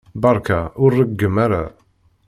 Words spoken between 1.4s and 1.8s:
ara!